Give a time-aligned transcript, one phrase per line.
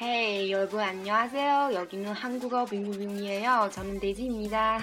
[0.00, 1.70] Hey, 여러분 안녕하세요.
[1.74, 3.70] 여기는 한국어 빙빙빙이에요.
[3.72, 4.80] 저는 데이지입니다.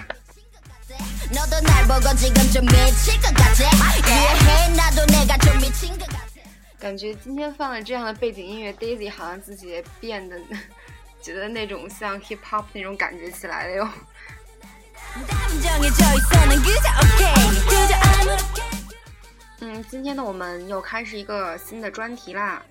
[6.80, 10.36] 感觉今天放了这样的背景音乐，Daisy 好像自己也变得
[11.22, 13.88] 觉得那种像 hip hop 那种感觉起来了哟。
[19.61, 22.61] 嗯，今天呢，我们又开始一个新的专题啦。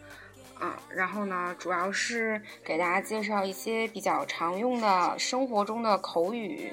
[0.61, 6.71] 嗯，然后呢，主要是给大家介绍一些比较常用的生活中的口语。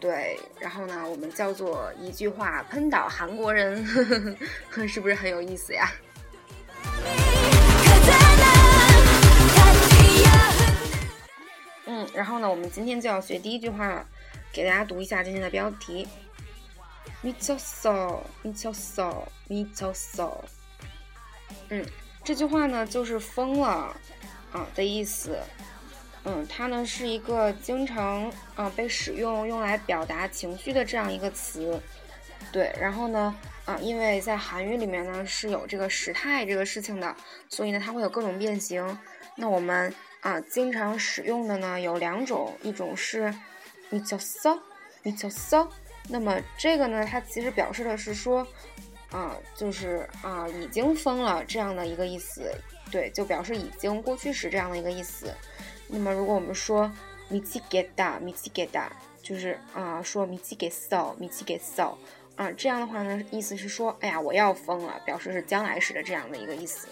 [0.00, 4.02] 对，然后呢，我们叫做一句话喷倒韩国人呵
[4.70, 5.92] 呵， 是不是很有意思呀？
[11.84, 14.06] 嗯，然后呢，我们今天就要学第一句话了，
[14.50, 16.08] 给大家读一下今天的标题：
[17.22, 20.42] 你操骚，你操骚，你操骚。
[21.68, 21.84] 嗯，
[22.24, 23.94] 这句话呢就是疯了
[24.52, 25.38] 啊的意思。
[26.24, 31.80] 嗯，它呢是一个经常啊被使用用来表达情绪的这样一个词。
[32.52, 37.14] 对，然后呢啊，因为在韩语里面呢是有这个时态这个事情的，
[37.48, 38.98] 所以呢它会有各种变形。
[39.36, 43.34] 那我们啊经常使用的呢有两种，一种是
[43.88, 44.58] 你操骚，
[45.02, 45.70] 你操骚。
[46.08, 48.46] 那么这个呢，它其实表示的是说，
[49.10, 52.52] 啊，就是啊，已经封了这样的一个意思，
[52.90, 55.32] 对，就表示已经过去时这样的一个意思。
[55.86, 56.90] 那么如果我们说，
[57.28, 58.92] 米奇给打，米奇给打，
[59.22, 61.96] 就是啊，说米奇给扫，米奇给扫，
[62.34, 66.88] 啊，这样的话呢，意思是说，哎呀，我要封了，表示是将来时的这样的一个意思。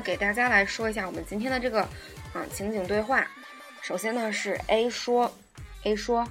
[0.00, 1.80] 给大家来说一下我们今天的这个，
[2.32, 3.26] 啊，情景对话。
[3.82, 5.32] 首先呢是 A 说
[5.84, 6.26] ，A 说，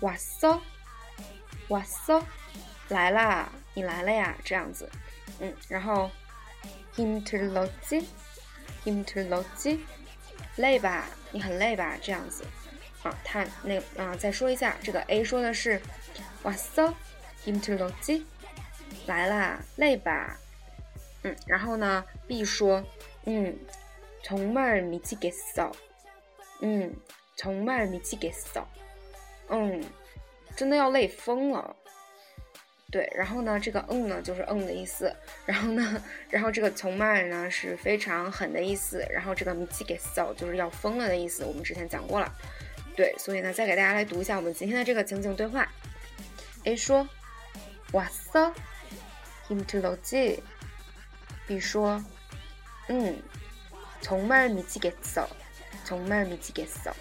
[0.00, 0.60] 哇塞，
[1.68, 2.22] 哇塞，
[2.88, 4.90] 来啦，你来了呀，这样子，
[5.40, 6.10] 嗯，然后
[6.96, 9.78] ，interlude，interlude，
[10.56, 12.44] 累吧，你很累吧，这样子，
[13.02, 15.80] 啊，他那啊，再说一下这个 A 说的是，
[16.42, 16.92] 哇塞
[17.46, 18.22] ，interlude，
[19.06, 20.36] 来啦，累吧，
[21.22, 22.84] 嗯，然后呢 B 说。
[23.27, 23.55] 嗯，
[24.23, 25.71] 정말미치겠 어，
[26.61, 26.93] 嗯，
[27.37, 28.65] 정말미치겠 어，
[29.49, 29.83] 嗯，
[30.55, 31.75] 真的要累疯了。
[32.91, 35.11] 对，然后呢，这个嗯呢就是嗯的意思，
[35.45, 42.31] 然后呢， 然后这个从慢呢是非常狠的意思，然后这个미치겠어就是要疯了的意思，我们之前讲过了。
[42.95, 45.67] 对，所以呢，再给大家来读一下我们今天的这个情景对话。
[46.65, 47.09] A 说，
[47.91, 50.39] 왔어힘들었지
[51.47, 51.99] B 说，
[52.89, 53.23] 嗯，
[54.01, 56.93] 정말미치겠어정말미치겠어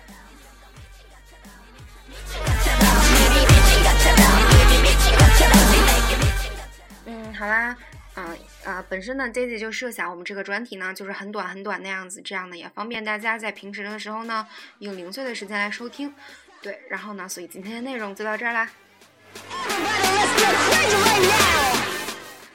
[7.36, 7.76] 好啦，
[8.14, 14.46] 啊啊，本身呢，Daisy 就设想我们这个专题呢，就是很短很短那样子，这样呢也方便大家在平时的时候呢，
[14.78, 16.14] 用零碎的时间来收听。
[16.60, 18.70] 对，然后呢，所以今天的内容就到这儿啦。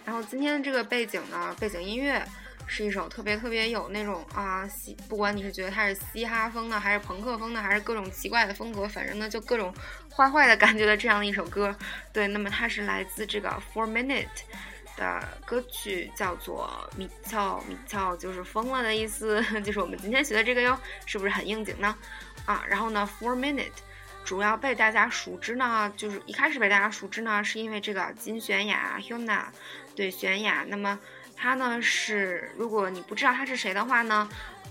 [0.06, 2.26] 然后今天的这个背景呢，背景音乐
[2.73, 9.75] 是一首特别特别有那种啊嘻，不管你是觉得它是嘻哈风的，还是朋克风的，还是各种奇怪的风格，反正呢就各种
[10.17, 11.77] 坏坏的感觉的这样的一首歌。
[12.15, 14.27] 对，那么它是来自这个 Four Minute。
[14.95, 21.97] 的歌曲叫做“米俏米俏”，就是疯了的意思， 就是我们今天学的这个哟，是不是很应景呢？
[22.45, 23.73] 啊，然后呢，Four Minute
[24.23, 29.45] 主要被大家熟知呢，就是一开始被大家熟知呢，是因为这个金泫雅 Huna，
[29.97, 30.63] 对，泫雅。
[30.69, 30.99] 那么
[31.43, 34.29] 她呢是，如果你不知道她是谁的话呢，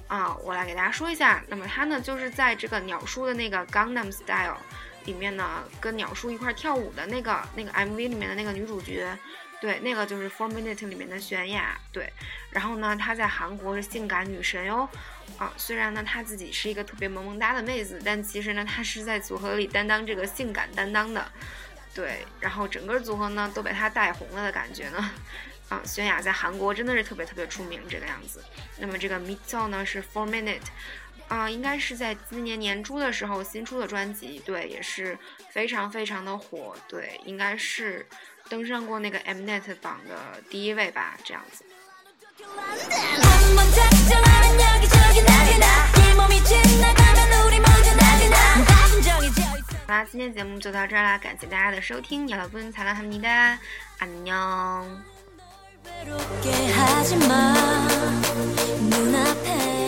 [0.08, 1.44] 啊，我来给大家说一下。
[1.50, 4.56] 那么她呢就是在这个鸟叔的那个 Gangnam Style
[5.04, 9.06] 里面呢，跟鸟叔一块跳舞的那个那个 MV 里面的那个女主角。
[9.60, 11.78] 对，那个就是 Four Minute 里面的泫雅。
[11.92, 12.12] 对，
[12.52, 14.88] 然后呢，她在韩国是性感女神哟。
[15.38, 21.30] 啊，虽然呢，她自己是一个特别萌萌哒的妹子，但其实呢，她是在组合里担当这个性感担当的。
[21.94, 25.12] 对，然后整个组合呢都被她带红了的感觉呢。
[25.71, 28.43] 啊，泫雅在韩国真的是特别特别出名这个样子。
[28.79, 30.61] 那么这个 m i t o 呢是 Four Minute，
[31.29, 34.41] 啊，应该是在今年年初的时候新出的专辑。
[34.45, 35.19] 对，也是
[35.51, 36.77] 非常非常的火。
[36.89, 38.07] 对，应该是。
[38.49, 41.65] 登上过那个 Mnet 榜的第一位吧，这样子。
[49.85, 53.59] 好啦，今天节目就到这儿啦，感谢大家的收听，여러분사랑합니 다，
[53.99, 55.03] 안녕。
[55.86, 57.54] 외롭게 하지 마.
[58.90, 59.81] 눈앞에